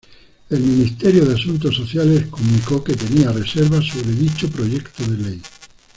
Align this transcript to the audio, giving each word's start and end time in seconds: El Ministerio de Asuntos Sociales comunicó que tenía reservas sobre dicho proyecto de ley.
El 0.49 0.61
Ministerio 0.61 1.27
de 1.27 1.35
Asuntos 1.35 1.75
Sociales 1.75 2.25
comunicó 2.25 2.83
que 2.83 2.95
tenía 2.95 3.31
reservas 3.31 3.85
sobre 3.85 4.13
dicho 4.15 4.49
proyecto 4.49 5.05
de 5.05 5.17
ley. 5.29 5.41